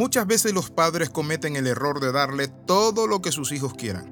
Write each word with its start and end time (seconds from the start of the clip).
Muchas 0.00 0.26
veces 0.26 0.54
los 0.54 0.70
padres 0.70 1.10
cometen 1.10 1.56
el 1.56 1.66
error 1.66 2.00
de 2.00 2.10
darle 2.10 2.48
todo 2.48 3.06
lo 3.06 3.20
que 3.20 3.32
sus 3.32 3.52
hijos 3.52 3.74
quieran. 3.74 4.10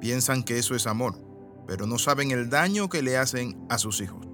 Piensan 0.00 0.42
que 0.42 0.58
eso 0.58 0.74
es 0.74 0.88
amor, 0.88 1.16
pero 1.64 1.86
no 1.86 1.96
saben 1.96 2.32
el 2.32 2.50
daño 2.50 2.88
que 2.88 3.02
le 3.02 3.16
hacen 3.16 3.56
a 3.68 3.78
sus 3.78 4.00
hijos. 4.00 4.26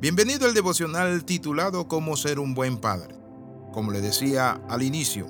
Bienvenido 0.00 0.46
al 0.46 0.54
devocional 0.54 1.24
titulado 1.24 1.88
Cómo 1.88 2.16
ser 2.16 2.38
un 2.38 2.54
buen 2.54 2.78
padre. 2.78 3.16
Como 3.72 3.90
le 3.90 4.00
decía 4.00 4.62
al 4.68 4.84
inicio, 4.84 5.26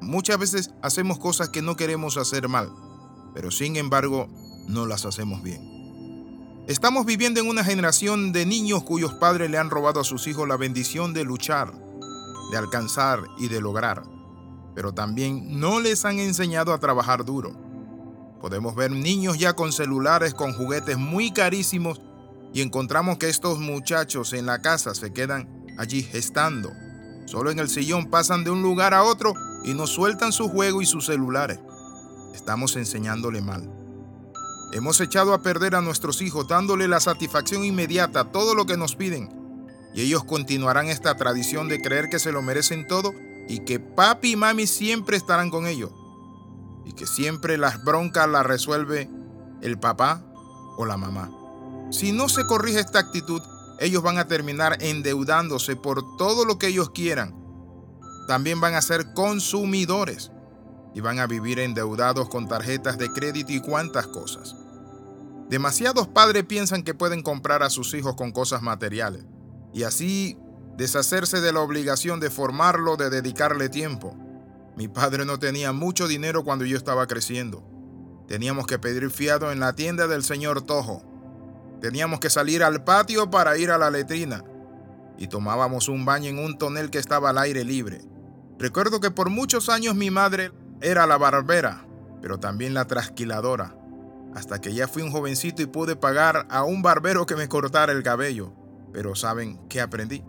muchas 0.00 0.40
veces 0.40 0.70
hacemos 0.82 1.20
cosas 1.20 1.50
que 1.50 1.62
no 1.62 1.76
queremos 1.76 2.16
hacer 2.16 2.48
mal, 2.48 2.72
pero 3.32 3.52
sin 3.52 3.76
embargo 3.76 4.26
no 4.66 4.86
las 4.86 5.04
hacemos 5.04 5.40
bien. 5.40 6.64
Estamos 6.66 7.06
viviendo 7.06 7.38
en 7.38 7.46
una 7.46 7.62
generación 7.62 8.32
de 8.32 8.44
niños 8.44 8.82
cuyos 8.82 9.14
padres 9.14 9.52
le 9.52 9.58
han 9.58 9.70
robado 9.70 10.00
a 10.00 10.04
sus 10.04 10.26
hijos 10.26 10.48
la 10.48 10.56
bendición 10.56 11.14
de 11.14 11.22
luchar, 11.22 11.89
de 12.50 12.56
alcanzar 12.56 13.22
y 13.38 13.48
de 13.48 13.60
lograr, 13.60 14.02
pero 14.74 14.92
también 14.92 15.60
no 15.60 15.80
les 15.80 16.04
han 16.04 16.18
enseñado 16.18 16.72
a 16.72 16.78
trabajar 16.78 17.24
duro. 17.24 17.52
Podemos 18.40 18.74
ver 18.74 18.90
niños 18.90 19.38
ya 19.38 19.54
con 19.54 19.72
celulares, 19.72 20.34
con 20.34 20.52
juguetes 20.52 20.96
muy 20.96 21.32
carísimos 21.32 22.00
y 22.52 22.62
encontramos 22.62 23.18
que 23.18 23.28
estos 23.28 23.58
muchachos 23.58 24.32
en 24.32 24.46
la 24.46 24.62
casa 24.62 24.94
se 24.94 25.12
quedan 25.12 25.48
allí 25.78 26.02
gestando. 26.02 26.70
Solo 27.26 27.50
en 27.50 27.58
el 27.58 27.68
sillón 27.68 28.10
pasan 28.10 28.42
de 28.44 28.50
un 28.50 28.62
lugar 28.62 28.94
a 28.94 29.04
otro 29.04 29.34
y 29.64 29.74
nos 29.74 29.90
sueltan 29.90 30.32
su 30.32 30.48
juego 30.48 30.82
y 30.82 30.86
sus 30.86 31.06
celulares. 31.06 31.60
Estamos 32.34 32.76
enseñándole 32.76 33.40
mal. 33.40 33.70
Hemos 34.72 35.00
echado 35.00 35.34
a 35.34 35.42
perder 35.42 35.74
a 35.74 35.80
nuestros 35.80 36.22
hijos 36.22 36.48
dándole 36.48 36.88
la 36.88 37.00
satisfacción 37.00 37.64
inmediata 37.64 38.30
todo 38.30 38.54
lo 38.54 38.66
que 38.66 38.76
nos 38.76 38.94
piden. 38.94 39.39
Y 39.94 40.02
ellos 40.02 40.24
continuarán 40.24 40.86
esta 40.86 41.16
tradición 41.16 41.68
de 41.68 41.80
creer 41.80 42.08
que 42.08 42.18
se 42.18 42.32
lo 42.32 42.42
merecen 42.42 42.86
todo 42.86 43.12
y 43.48 43.60
que 43.60 43.80
papi 43.80 44.32
y 44.32 44.36
mami 44.36 44.66
siempre 44.66 45.16
estarán 45.16 45.50
con 45.50 45.66
ellos. 45.66 45.90
Y 46.84 46.92
que 46.92 47.06
siempre 47.06 47.58
las 47.58 47.82
broncas 47.84 48.28
las 48.28 48.46
resuelve 48.46 49.10
el 49.62 49.78
papá 49.78 50.22
o 50.76 50.86
la 50.86 50.96
mamá. 50.96 51.30
Si 51.90 52.12
no 52.12 52.28
se 52.28 52.46
corrige 52.46 52.78
esta 52.78 53.00
actitud, 53.00 53.42
ellos 53.80 54.02
van 54.02 54.18
a 54.18 54.28
terminar 54.28 54.78
endeudándose 54.80 55.74
por 55.74 56.16
todo 56.16 56.44
lo 56.44 56.58
que 56.58 56.68
ellos 56.68 56.90
quieran. 56.90 57.34
También 58.28 58.60
van 58.60 58.74
a 58.74 58.82
ser 58.82 59.12
consumidores 59.12 60.30
y 60.94 61.00
van 61.00 61.18
a 61.18 61.26
vivir 61.26 61.58
endeudados 61.58 62.28
con 62.28 62.46
tarjetas 62.46 62.98
de 62.98 63.10
crédito 63.10 63.52
y 63.52 63.60
cuantas 63.60 64.06
cosas. 64.06 64.54
Demasiados 65.48 66.06
padres 66.06 66.44
piensan 66.44 66.84
que 66.84 66.94
pueden 66.94 67.22
comprar 67.22 67.64
a 67.64 67.70
sus 67.70 67.92
hijos 67.94 68.14
con 68.14 68.30
cosas 68.30 68.62
materiales 68.62 69.24
y 69.72 69.84
así 69.84 70.38
deshacerse 70.76 71.40
de 71.40 71.52
la 71.52 71.60
obligación 71.60 72.20
de 72.20 72.30
formarlo, 72.30 72.96
de 72.96 73.10
dedicarle 73.10 73.68
tiempo. 73.68 74.16
Mi 74.76 74.88
padre 74.88 75.24
no 75.24 75.38
tenía 75.38 75.72
mucho 75.72 76.08
dinero 76.08 76.44
cuando 76.44 76.64
yo 76.64 76.76
estaba 76.76 77.06
creciendo. 77.06 77.62
Teníamos 78.28 78.66
que 78.66 78.78
pedir 78.78 79.10
fiado 79.10 79.52
en 79.52 79.60
la 79.60 79.74
tienda 79.74 80.06
del 80.06 80.24
señor 80.24 80.62
Tojo. 80.62 81.02
Teníamos 81.80 82.20
que 82.20 82.30
salir 82.30 82.62
al 82.62 82.84
patio 82.84 83.30
para 83.30 83.58
ir 83.58 83.70
a 83.70 83.78
la 83.78 83.90
letrina 83.90 84.44
y 85.18 85.26
tomábamos 85.26 85.88
un 85.88 86.04
baño 86.04 86.30
en 86.30 86.38
un 86.38 86.56
tonel 86.56 86.90
que 86.90 86.98
estaba 86.98 87.30
al 87.30 87.38
aire 87.38 87.64
libre. 87.64 88.00
Recuerdo 88.58 89.00
que 89.00 89.10
por 89.10 89.30
muchos 89.30 89.68
años 89.68 89.94
mi 89.94 90.10
madre 90.10 90.52
era 90.80 91.06
la 91.06 91.18
barbera, 91.18 91.84
pero 92.22 92.38
también 92.38 92.74
la 92.74 92.86
trasquiladora 92.86 93.76
hasta 94.34 94.60
que 94.60 94.72
ya 94.72 94.88
fui 94.88 95.02
un 95.02 95.10
jovencito 95.10 95.62
y 95.62 95.66
pude 95.66 95.96
pagar 95.96 96.46
a 96.50 96.64
un 96.64 96.82
barbero 96.82 97.26
que 97.26 97.36
me 97.36 97.48
cortara 97.48 97.92
el 97.92 98.02
cabello. 98.02 98.52
Pero 98.92 99.14
¿saben 99.14 99.60
qué 99.68 99.80
aprendí? 99.80 100.22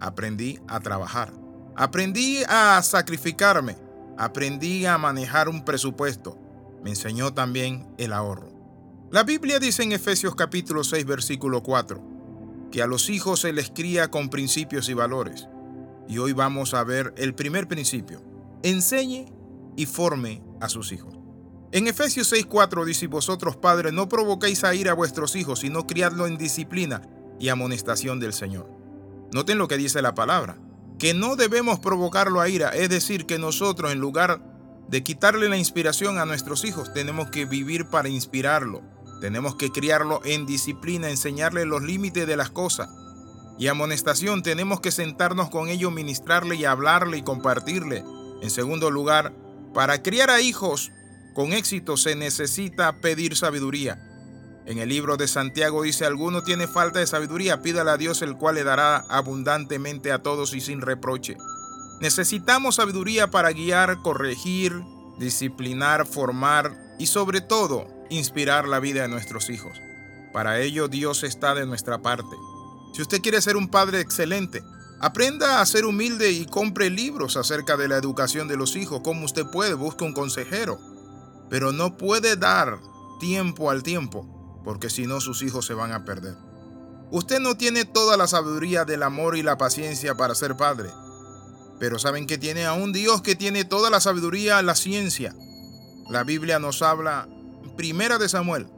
Aprendí 0.00 0.58
a 0.68 0.80
trabajar. 0.80 1.32
Aprendí 1.76 2.42
a 2.48 2.82
sacrificarme. 2.82 3.76
Aprendí 4.16 4.86
a 4.86 4.98
manejar 4.98 5.48
un 5.48 5.64
presupuesto. 5.64 6.38
Me 6.82 6.90
enseñó 6.90 7.32
también 7.32 7.86
el 7.98 8.12
ahorro. 8.12 8.52
La 9.10 9.22
Biblia 9.22 9.58
dice 9.58 9.82
en 9.82 9.92
Efesios 9.92 10.34
capítulo 10.34 10.82
6 10.82 11.04
versículo 11.04 11.62
4 11.62 12.14
que 12.70 12.82
a 12.82 12.86
los 12.88 13.08
hijos 13.08 13.40
se 13.40 13.52
les 13.52 13.70
cría 13.70 14.10
con 14.10 14.28
principios 14.28 14.88
y 14.88 14.94
valores. 14.94 15.46
Y 16.08 16.18
hoy 16.18 16.32
vamos 16.32 16.74
a 16.74 16.82
ver 16.82 17.14
el 17.16 17.34
primer 17.34 17.68
principio. 17.68 18.20
Enseñe 18.64 19.26
y 19.76 19.86
forme 19.86 20.42
a 20.60 20.68
sus 20.68 20.90
hijos. 20.90 21.14
En 21.70 21.86
Efesios 21.86 22.32
6:4 22.32 22.84
dice, 22.84 23.06
vosotros 23.06 23.56
padres 23.56 23.92
no 23.92 24.08
provoquéis 24.08 24.64
a 24.64 24.74
ir 24.74 24.88
a 24.88 24.94
vuestros 24.94 25.36
hijos, 25.36 25.60
sino 25.60 25.86
criadlo 25.86 26.26
en 26.26 26.36
disciplina 26.36 27.02
y 27.38 27.48
amonestación 27.48 28.20
del 28.20 28.32
Señor. 28.32 28.68
Noten 29.32 29.58
lo 29.58 29.68
que 29.68 29.76
dice 29.76 30.02
la 30.02 30.14
palabra, 30.14 30.58
que 30.98 31.14
no 31.14 31.36
debemos 31.36 31.80
provocarlo 31.80 32.40
a 32.40 32.48
ira, 32.48 32.70
es 32.70 32.88
decir, 32.88 33.26
que 33.26 33.38
nosotros 33.38 33.92
en 33.92 33.98
lugar 33.98 34.40
de 34.88 35.02
quitarle 35.02 35.48
la 35.48 35.56
inspiración 35.56 36.18
a 36.18 36.26
nuestros 36.26 36.64
hijos, 36.64 36.92
tenemos 36.92 37.30
que 37.30 37.46
vivir 37.46 37.86
para 37.86 38.08
inspirarlo. 38.08 38.82
Tenemos 39.20 39.56
que 39.56 39.70
criarlo 39.70 40.20
en 40.24 40.46
disciplina, 40.46 41.08
enseñarle 41.08 41.64
los 41.64 41.82
límites 41.82 42.26
de 42.26 42.36
las 42.36 42.50
cosas. 42.50 42.90
Y 43.58 43.68
amonestación, 43.68 44.42
tenemos 44.42 44.80
que 44.80 44.90
sentarnos 44.90 45.48
con 45.48 45.68
ellos, 45.68 45.92
ministrarle 45.92 46.56
y 46.56 46.64
hablarle 46.64 47.18
y 47.18 47.22
compartirle. 47.22 48.04
En 48.42 48.50
segundo 48.50 48.90
lugar, 48.90 49.32
para 49.72 50.02
criar 50.02 50.30
a 50.30 50.40
hijos 50.40 50.92
con 51.34 51.52
éxito 51.52 51.96
se 51.96 52.14
necesita 52.14 53.00
pedir 53.00 53.36
sabiduría. 53.36 53.98
En 54.66 54.78
el 54.78 54.88
libro 54.88 55.16
de 55.16 55.28
Santiago 55.28 55.82
dice, 55.82 56.06
alguno 56.06 56.42
tiene 56.42 56.66
falta 56.66 56.98
de 56.98 57.06
sabiduría, 57.06 57.60
pídale 57.60 57.90
a 57.90 57.96
Dios 57.96 58.22
el 58.22 58.36
cual 58.36 58.54
le 58.54 58.64
dará 58.64 59.04
abundantemente 59.08 60.10
a 60.10 60.22
todos 60.22 60.54
y 60.54 60.60
sin 60.60 60.80
reproche. 60.80 61.36
Necesitamos 62.00 62.76
sabiduría 62.76 63.30
para 63.30 63.52
guiar, 63.52 64.00
corregir, 64.02 64.72
disciplinar, 65.18 66.06
formar 66.06 66.76
y 66.98 67.06
sobre 67.06 67.40
todo 67.40 67.86
inspirar 68.10 68.66
la 68.66 68.80
vida 68.80 69.02
de 69.02 69.08
nuestros 69.08 69.50
hijos. 69.50 69.78
Para 70.32 70.60
ello 70.60 70.88
Dios 70.88 71.22
está 71.24 71.54
de 71.54 71.66
nuestra 71.66 72.00
parte. 72.00 72.36
Si 72.94 73.02
usted 73.02 73.20
quiere 73.20 73.42
ser 73.42 73.56
un 73.56 73.68
padre 73.68 74.00
excelente, 74.00 74.62
aprenda 75.00 75.60
a 75.60 75.66
ser 75.66 75.84
humilde 75.84 76.32
y 76.32 76.46
compre 76.46 76.90
libros 76.90 77.36
acerca 77.36 77.76
de 77.76 77.88
la 77.88 77.96
educación 77.96 78.48
de 78.48 78.56
los 78.56 78.76
hijos, 78.76 79.02
como 79.04 79.24
usted 79.24 79.44
puede, 79.46 79.74
busque 79.74 80.04
un 80.04 80.14
consejero 80.14 80.78
pero 81.48 81.72
no 81.72 81.96
puede 81.96 82.36
dar 82.36 82.78
tiempo 83.20 83.70
al 83.70 83.82
tiempo, 83.82 84.26
porque 84.64 84.90
si 84.90 85.06
no 85.06 85.20
sus 85.20 85.42
hijos 85.42 85.66
se 85.66 85.74
van 85.74 85.92
a 85.92 86.04
perder. 86.04 86.36
Usted 87.10 87.38
no 87.38 87.56
tiene 87.56 87.84
toda 87.84 88.16
la 88.16 88.26
sabiduría 88.26 88.84
del 88.84 89.02
amor 89.02 89.36
y 89.36 89.42
la 89.42 89.58
paciencia 89.58 90.16
para 90.16 90.34
ser 90.34 90.56
padre, 90.56 90.90
pero 91.78 91.98
saben 91.98 92.26
que 92.26 92.38
tiene 92.38 92.64
a 92.64 92.72
un 92.72 92.92
Dios 92.92 93.22
que 93.22 93.36
tiene 93.36 93.64
toda 93.64 93.90
la 93.90 94.00
sabiduría, 94.00 94.62
la 94.62 94.74
ciencia. 94.74 95.34
La 96.10 96.24
Biblia 96.24 96.58
nos 96.58 96.82
habla, 96.82 97.28
primera 97.76 98.18
de 98.18 98.28
Samuel, 98.28 98.68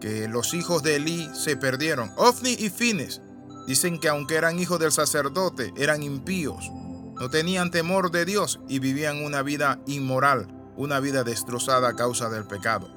que 0.00 0.28
los 0.28 0.54
hijos 0.54 0.82
de 0.82 0.96
Elí 0.96 1.28
se 1.34 1.56
perdieron. 1.56 2.12
Ofni 2.16 2.52
y 2.52 2.70
Fines 2.70 3.20
dicen 3.66 3.98
que 3.98 4.08
aunque 4.08 4.36
eran 4.36 4.58
hijos 4.58 4.78
del 4.78 4.92
sacerdote, 4.92 5.72
eran 5.76 6.02
impíos, 6.02 6.70
no 7.18 7.30
tenían 7.30 7.70
temor 7.70 8.10
de 8.10 8.24
Dios 8.24 8.60
y 8.68 8.78
vivían 8.78 9.24
una 9.24 9.42
vida 9.42 9.80
inmoral 9.86 10.54
una 10.78 11.00
vida 11.00 11.24
destrozada 11.24 11.88
a 11.88 11.96
causa 11.96 12.30
del 12.30 12.44
pecado. 12.44 12.88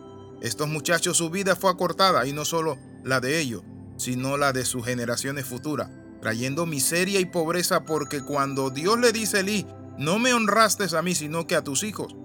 Estos 0.41 0.67
muchachos 0.67 1.17
su 1.17 1.29
vida 1.29 1.55
fue 1.55 1.69
acortada 1.69 2.25
y 2.25 2.33
no 2.33 2.45
solo 2.45 2.77
la 3.03 3.19
de 3.19 3.39
ellos, 3.39 3.63
sino 3.97 4.37
la 4.37 4.53
de 4.53 4.65
sus 4.65 4.83
generaciones 4.83 5.45
futuras, 5.45 5.89
trayendo 6.19 6.65
miseria 6.65 7.19
y 7.19 7.25
pobreza 7.25 7.85
porque 7.85 8.21
cuando 8.21 8.71
Dios 8.71 8.99
le 8.99 9.11
dice 9.11 9.37
a 9.37 9.39
Elí, 9.41 9.67
no 9.99 10.17
me 10.17 10.33
honraste 10.33 10.85
a 10.97 11.01
mí, 11.03 11.13
sino 11.13 11.45
que 11.45 11.55
a 11.55 11.63
tus 11.63 11.83
hijos, 11.83 12.15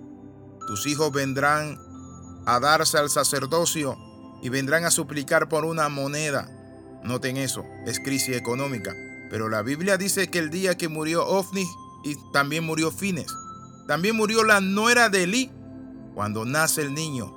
tus 0.67 0.87
hijos 0.87 1.13
vendrán 1.13 1.79
a 2.47 2.59
darse 2.59 2.97
al 2.97 3.11
sacerdocio 3.11 3.99
y 4.43 4.49
vendrán 4.49 4.85
a 4.85 4.91
suplicar 4.91 5.49
por 5.49 5.65
una 5.65 5.89
moneda. 5.91 6.49
Noten 7.05 7.37
eso, 7.37 7.65
es 7.85 8.01
crisis 8.01 8.37
económica. 8.37 8.95
Pero 9.31 9.49
la 9.49 9.63
Biblia 9.63 9.97
dice 9.97 10.29
que 10.29 10.39
el 10.39 10.51
día 10.51 10.77
que 10.77 10.89
murió 10.89 11.27
Ofni 11.27 11.67
y 12.05 12.17
también 12.33 12.65
murió 12.65 12.91
Fines, 12.91 13.35
también 13.87 14.17
murió 14.17 14.45
la 14.45 14.61
nuera 14.61 15.09
de 15.09 15.25
Elí 15.25 15.51
cuando 16.15 16.45
nace 16.45 16.83
el 16.83 16.95
niño. 16.95 17.36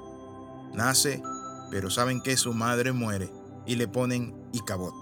Nace, 0.73 1.21
pero 1.71 1.89
saben 1.89 2.21
que 2.21 2.37
su 2.37 2.53
madre 2.53 2.91
muere 2.91 3.31
y 3.65 3.75
le 3.75 3.87
ponen 3.87 4.35
Icabot. 4.53 4.93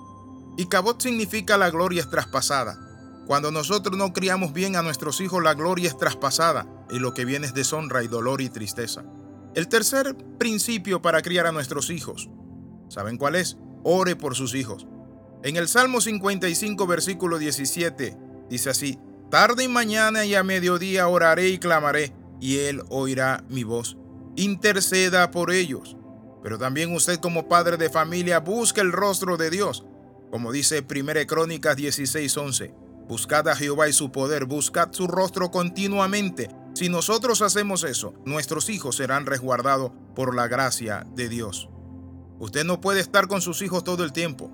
Icabot 0.57 1.01
significa 1.01 1.57
la 1.57 1.69
gloria 1.69 2.01
es 2.01 2.09
traspasada. 2.09 2.77
Cuando 3.27 3.51
nosotros 3.51 3.97
no 3.97 4.13
criamos 4.13 4.53
bien 4.53 4.75
a 4.75 4.81
nuestros 4.81 5.19
hijos, 5.21 5.43
la 5.43 5.53
gloria 5.53 5.89
es 5.89 5.97
traspasada 5.97 6.67
y 6.89 6.99
lo 6.99 7.13
que 7.13 7.25
viene 7.25 7.45
es 7.45 7.53
deshonra 7.53 8.03
y 8.03 8.07
dolor 8.07 8.41
y 8.41 8.49
tristeza. 8.49 9.03
El 9.53 9.67
tercer 9.67 10.15
principio 10.37 11.01
para 11.01 11.21
criar 11.21 11.45
a 11.45 11.51
nuestros 11.51 11.89
hijos, 11.89 12.29
¿saben 12.89 13.17
cuál 13.17 13.35
es? 13.35 13.57
Ore 13.83 14.15
por 14.15 14.35
sus 14.35 14.55
hijos. 14.55 14.87
En 15.43 15.55
el 15.55 15.67
Salmo 15.67 16.01
55, 16.01 16.87
versículo 16.87 17.37
17, 17.37 18.17
dice 18.49 18.69
así, 18.69 18.99
Tarde 19.29 19.65
y 19.65 19.67
mañana 19.67 20.25
y 20.25 20.35
a 20.35 20.43
mediodía 20.43 21.07
oraré 21.07 21.49
y 21.49 21.57
clamaré, 21.57 22.13
y 22.39 22.59
Él 22.59 22.81
oirá 22.89 23.43
mi 23.49 23.63
voz. 23.63 23.97
Interceda 24.37 25.31
por 25.31 25.51
ellos. 25.51 25.97
Pero 26.43 26.59
también 26.59 26.93
usted 26.93 27.19
como 27.19 27.49
padre 27.49 27.75
de 27.75 27.89
familia 27.89 28.39
busque 28.39 28.81
el 28.81 28.91
rostro 28.91 29.35
de 29.35 29.49
Dios, 29.49 29.83
como 30.29 30.51
dice 30.51 30.85
1 30.87 31.25
Crónicas 31.25 31.75
16:11. 31.75 32.71
Buscad 33.07 33.49
a 33.49 33.55
Jehová 33.55 33.89
y 33.89 33.93
su 33.93 34.11
poder, 34.11 34.45
buscad 34.45 34.89
su 34.91 35.07
rostro 35.07 35.49
continuamente. 35.49 36.49
Si 36.75 36.87
nosotros 36.87 37.41
hacemos 37.41 37.83
eso, 37.83 38.13
nuestros 38.25 38.69
hijos 38.69 38.97
serán 38.97 39.25
resguardados 39.25 39.91
por 40.15 40.35
la 40.35 40.47
gracia 40.47 41.07
de 41.15 41.29
Dios. 41.29 41.67
Usted 42.37 42.63
no 42.63 42.79
puede 42.79 42.99
estar 42.99 43.27
con 43.27 43.41
sus 43.41 43.63
hijos 43.63 43.83
todo 43.83 44.03
el 44.03 44.13
tiempo. 44.13 44.51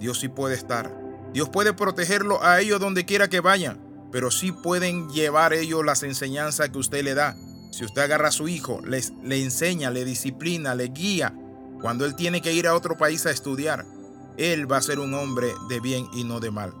Dios 0.00 0.20
sí 0.20 0.28
puede 0.28 0.54
estar. 0.54 0.98
Dios 1.34 1.50
puede 1.50 1.74
protegerlo 1.74 2.42
a 2.42 2.60
ellos 2.60 2.80
donde 2.80 3.04
quiera 3.04 3.28
que 3.28 3.40
vayan, 3.40 3.78
pero 4.10 4.30
sí 4.30 4.52
pueden 4.52 5.10
llevar 5.10 5.52
ellos 5.52 5.84
las 5.84 6.02
enseñanzas 6.02 6.70
que 6.70 6.78
usted 6.78 7.04
le 7.04 7.14
da. 7.14 7.36
Si 7.78 7.84
usted 7.84 8.02
agarra 8.02 8.26
a 8.26 8.32
su 8.32 8.48
hijo, 8.48 8.80
les, 8.84 9.12
le 9.22 9.40
enseña, 9.40 9.92
le 9.92 10.04
disciplina, 10.04 10.74
le 10.74 10.88
guía, 10.88 11.32
cuando 11.80 12.06
él 12.06 12.16
tiene 12.16 12.42
que 12.42 12.52
ir 12.52 12.66
a 12.66 12.74
otro 12.74 12.96
país 12.98 13.24
a 13.24 13.30
estudiar, 13.30 13.86
él 14.36 14.68
va 14.68 14.78
a 14.78 14.82
ser 14.82 14.98
un 14.98 15.14
hombre 15.14 15.52
de 15.68 15.78
bien 15.78 16.08
y 16.12 16.24
no 16.24 16.40
de 16.40 16.50
mal. 16.50 16.74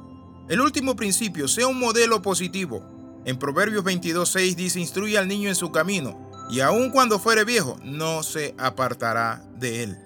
El 0.48 0.60
último 0.60 0.96
principio, 0.96 1.46
sea 1.46 1.68
un 1.68 1.78
modelo 1.78 2.20
positivo. 2.20 2.82
En 3.24 3.38
Proverbios 3.38 3.84
22.6 3.84 4.56
dice, 4.56 4.80
instruye 4.80 5.16
al 5.16 5.28
niño 5.28 5.48
en 5.48 5.54
su 5.54 5.70
camino, 5.70 6.18
y 6.50 6.58
aun 6.58 6.90
cuando 6.90 7.20
fuere 7.20 7.44
viejo, 7.44 7.78
no 7.84 8.24
se 8.24 8.56
apartará 8.58 9.48
de 9.56 9.84
él. 9.84 9.98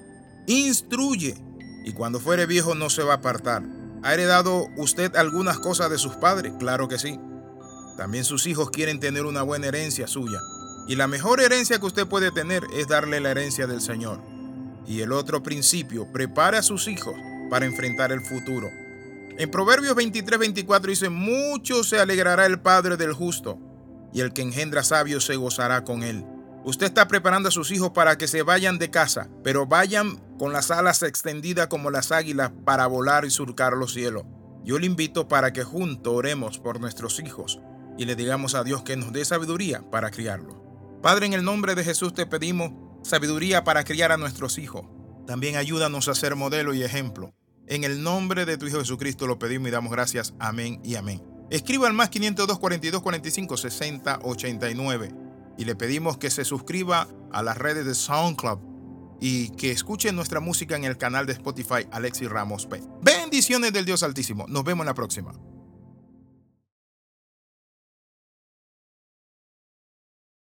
Instruye, 0.47 1.43
y 1.87 1.95
cuando 1.95 2.21
fuere 2.21 2.45
viejo 2.45 2.75
no 2.75 2.91
se 2.91 3.03
va 3.03 3.15
a 3.15 3.17
apartar. 3.17 3.63
¿Ha 4.03 4.13
heredado 4.13 4.67
usted 4.77 5.17
algunas 5.17 5.59
cosas 5.59 5.89
de 5.89 5.97
sus 5.97 6.17
padres? 6.17 6.53
Claro 6.59 6.87
que 6.87 6.99
sí. 6.99 7.19
También 7.97 8.27
sus 8.27 8.47
hijos 8.47 8.69
quieren 8.69 9.01
tener 9.01 9.25
una 9.25 9.41
buena 9.41 9.69
herencia 9.69 10.07
suya. 10.07 10.39
Y 10.87 10.97
la 10.97 11.07
mejor 11.07 11.41
herencia 11.41 11.79
que 11.79 11.87
usted 11.87 12.07
puede 12.07 12.31
tener 12.33 12.65
es 12.75 12.89
darle 12.89 13.21
la 13.21 13.31
herencia 13.31 13.67
del 13.67 13.81
Señor. 13.81 14.21
Y 14.87 15.01
el 15.01 15.13
otro 15.13 15.43
principio, 15.43 16.11
prepare 16.13 16.59
a 16.59 16.63
sus 16.63 16.89
hijos 16.89 17.15
para 17.51 17.67
enfrentar 17.67 18.13
el 18.13 18.21
futuro. 18.21 18.69
En 19.39 19.51
Proverbios 19.51 19.95
23, 19.95 20.39
24 20.39 20.91
dice, 20.91 21.09
mucho 21.09 21.85
se 21.85 22.01
alegrará 22.01 22.47
el 22.47 22.61
Padre 22.61 22.97
del 22.97 23.13
justo, 23.13 23.59
y 24.13 24.21
el 24.21 24.33
que 24.33 24.43
engendra 24.43 24.83
sabios 24.83 25.25
se 25.25 25.37
gozará 25.37 25.85
con 25.85 26.03
él. 26.03 26.25
Usted 26.65 26.87
está 26.87 27.09
preparando 27.09 27.49
a 27.49 27.53
sus 27.53 27.71
hijos 27.71 27.91
para 27.91 28.19
que 28.19 28.29
se 28.29 28.43
vayan 28.43 28.79
de 28.79 28.91
casa, 28.91 29.29
pero 29.43 29.67
vayan 29.67 30.19
con 30.39 30.53
las 30.53 30.71
alas 30.71 31.03
extendidas 31.03 31.67
como 31.67 31.91
las 31.91 32.13
águilas 32.13 32.53
para 32.65 32.87
volar 32.87 33.25
y 33.25 33.31
surcar 33.31 33.73
los 33.73 33.95
cielos. 33.95 34.25
Yo 34.65 34.79
le 34.79 34.87
invito 34.87 35.27
para 35.27 35.53
que 35.53 35.65
juntos 35.65 36.13
oremos 36.15 36.59
por 36.59 36.81
nuestros 36.81 37.19
hijos 37.19 37.59
y 37.99 38.05
le 38.05 38.15
digamos 38.15 38.55
a 38.55 38.63
Dios 38.63 38.83
que 38.83 38.97
nos 38.97 39.13
dé 39.13 39.25
sabiduría 39.25 39.83
para 39.91 40.11
criarlos. 40.11 40.62
Padre, 41.03 41.27
en 41.27 41.33
el 41.33 41.43
nombre 41.43 41.75
de 41.75 41.83
Jesús 41.83 42.15
te 42.15 42.27
pedimos 42.27 42.71
sabiduría 43.03 43.65
para 43.65 43.83
criar 43.83 44.13
a 44.13 44.17
nuestros 44.17 44.57
hijos. 44.59 44.87
También 45.27 45.57
ayúdanos 45.57 46.07
a 46.07 46.15
ser 46.15 46.37
modelo 46.37 46.75
y 46.75 46.85
ejemplo. 46.85 47.35
En 47.67 47.83
el 47.83 48.05
nombre 48.05 48.47
de 48.47 48.57
tu 48.57 48.67
Hijo 48.67 48.79
Jesucristo 48.79 49.27
lo 49.27 49.37
pedimos 49.37 49.67
y 49.67 49.73
damos 49.73 49.91
gracias. 49.91 50.33
Amén 50.39 50.81
y 50.85 50.95
amén. 50.95 51.21
Escriba 51.51 51.89
al 51.89 51.93
más 51.93 52.09
502 52.11 52.57
42 52.57 53.03
45 53.03 53.57
60 53.57 54.21
89 54.23 55.15
y 55.59 55.65
le 55.65 55.75
pedimos 55.75 56.19
que 56.19 56.31
se 56.31 56.45
suscriba 56.45 57.09
a 57.33 57.43
las 57.43 57.59
redes 57.59 57.85
de 57.85 57.97
SoundCloud 57.97 58.61
y 59.21 59.51
que 59.51 59.73
escuche 59.73 60.13
nuestra 60.13 60.39
música 60.39 60.77
en 60.77 60.85
el 60.85 60.99
canal 60.99 61.27
de 61.27 61.33
Spotify 61.33 61.87
Alexis 61.91 62.31
Ramos 62.31 62.67
P. 62.67 62.81
Bendiciones 63.03 63.73
del 63.73 63.85
Dios 63.87 64.05
Altísimo. 64.05 64.47
Nos 64.47 64.63
vemos 64.63 64.85
en 64.85 64.89
la 64.89 64.95
próxima. 64.95 65.33